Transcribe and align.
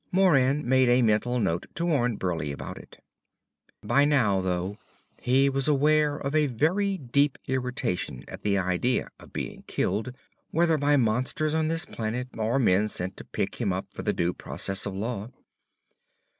Moran 0.11 0.67
made 0.67 0.89
a 0.89 1.03
mental 1.03 1.37
note 1.39 1.67
to 1.75 1.85
warn 1.85 2.15
Burleigh 2.15 2.51
about 2.51 2.79
it. 2.79 3.03
By 3.83 4.03
now, 4.03 4.41
though, 4.41 4.79
he 5.21 5.47
was 5.47 5.67
aware 5.67 6.17
of 6.17 6.33
a 6.33 6.47
very 6.47 6.97
deep 6.97 7.37
irritation 7.45 8.23
at 8.27 8.41
the 8.41 8.57
idea 8.57 9.09
of 9.19 9.31
being 9.31 9.63
killed, 9.67 10.15
whether 10.49 10.79
by 10.79 10.97
monsters 10.97 11.53
on 11.53 11.67
this 11.67 11.85
planet 11.85 12.29
or 12.35 12.57
men 12.57 12.87
sent 12.87 13.15
to 13.17 13.23
pick 13.23 13.61
him 13.61 13.71
up 13.71 13.85
for 13.93 14.01
due 14.01 14.33
process 14.33 14.87
of 14.87 14.95
law. 14.95 15.27